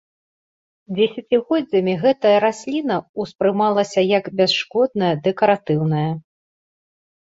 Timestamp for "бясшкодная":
4.41-5.15